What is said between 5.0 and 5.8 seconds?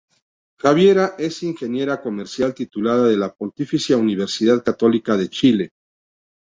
de Chile.